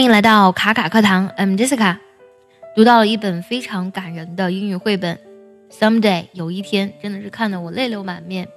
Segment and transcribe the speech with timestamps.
[0.00, 1.98] 欢迎来到卡卡课堂，I'm Jessica。
[2.74, 5.20] 读到了一本非常感人的英语绘本
[5.70, 8.48] ，Someday 有一天，真的是看得我泪流满面。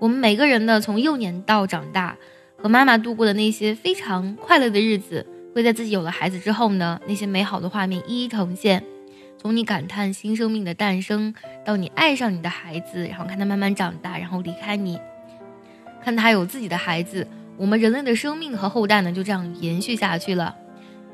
[0.00, 2.16] 我们每个人呢，从幼年到长大，
[2.60, 5.24] 和妈妈度过的那些非常快乐的日子，
[5.54, 8.82] 会在自己有了孩子之后呢，那些美好的画面一一呈现。
[9.38, 11.32] 从你感叹新生命的诞生，
[11.64, 14.98] 到你爱上你的孩子，然后看他慢慢长大，然后离开你，
[16.02, 17.24] 看他有自己的孩子。
[17.56, 20.56] 我们人类的生命和后代呢，就这样延续下去了。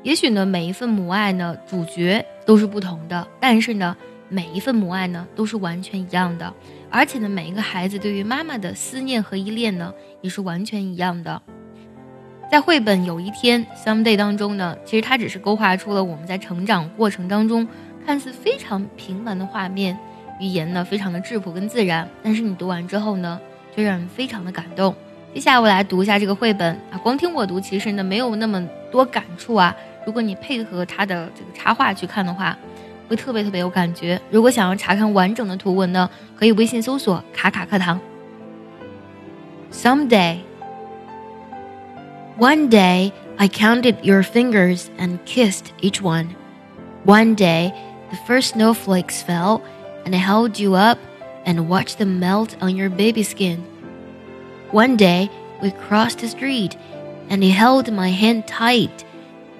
[0.03, 3.95] 也许呢，每一份母爱呢，主角都是不同的，但是呢，
[4.29, 6.51] 每一份母爱呢，都是完全一样的。
[6.89, 11.39] 而且呢，每一个孩子对于妈妈的思念和依恋呢，也是完全一样的。
[12.51, 17.65] 在绘本有一天 （Someday） 当中呢，其实它只是勾画出了我们在成长过程当中
[18.03, 19.97] 看似非常平凡的画面，
[20.39, 23.39] 语言呢非常的质朴跟自然，但是你读完之后呢，
[23.75, 24.95] 却让人非常的感动。
[25.33, 29.73] 接下来我来读一下这个绘本啊，光听我读其实呢没有那么多感触啊。
[30.04, 32.56] 如果你配合它的这个插画去看的话，
[33.08, 34.20] 会特别特别有感觉。
[34.30, 38.00] 如果想要查看完整的图文呢，可以微信搜索“卡卡课堂”。
[39.72, 40.38] Someday,
[42.38, 46.28] one day I counted your fingers and kissed each one.
[47.04, 47.72] One day
[48.10, 49.60] the first snowflakes fell,
[50.04, 50.98] and I held you up
[51.44, 53.58] and watched them melt on your baby skin.
[54.72, 55.30] One day
[55.62, 56.76] we crossed the street
[57.28, 59.04] and you held my hand tight.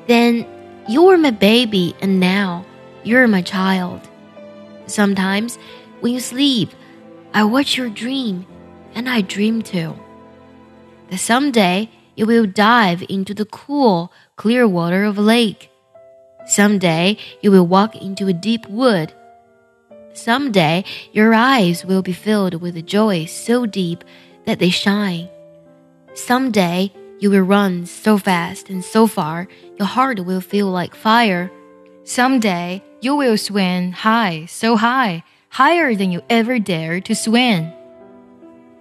[0.08, 0.46] then
[0.88, 2.66] you were my baby and now
[3.04, 4.02] you're my child.
[4.88, 5.58] Sometimes
[6.02, 6.72] when you sleep,
[7.34, 8.46] I watch your dream
[8.94, 9.96] and I dream too.
[11.10, 15.70] That someday you will dive into the cool, clear water of a lake.
[16.46, 19.14] Someday you will walk into a deep wood.
[20.14, 24.04] Someday your eyes will be filled with a joy so deep
[24.46, 25.30] that they shine.
[26.14, 26.92] Someday
[27.22, 31.52] you will run so fast and so far, your heart will feel like fire.
[32.04, 37.72] Someday you will swim high, so high, higher than you ever dared to swim.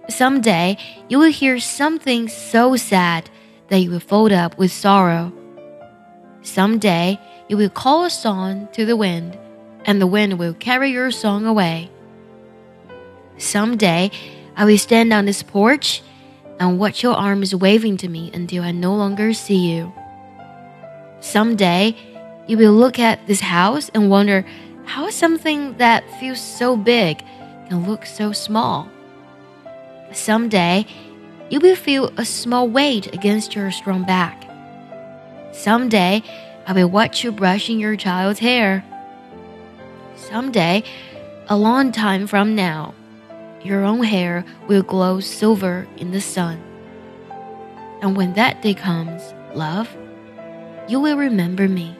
[0.09, 0.75] Someday
[1.07, 3.29] you will hear something so sad
[3.67, 5.31] that you will fold up with sorrow.
[6.41, 9.37] Someday you will call a song to the wind,
[9.85, 11.91] and the wind will carry your song away.
[13.37, 14.09] Someday
[14.57, 16.01] I will stand on this porch
[16.61, 19.91] and watch your arms waving to me until I no longer see you.
[21.19, 21.95] Someday,
[22.45, 24.45] you will look at this house and wonder
[24.85, 27.23] how something that feels so big
[27.67, 28.87] can look so small.
[30.13, 30.85] Someday,
[31.49, 34.47] you will feel a small weight against your strong back.
[35.53, 36.21] Someday,
[36.67, 38.85] I will watch you brushing your child's hair.
[40.15, 40.83] Someday,
[41.47, 42.93] a long time from now,
[43.63, 46.61] your own hair will glow silver in the sun.
[48.01, 49.95] And when that day comes, love,
[50.87, 51.95] you will remember me.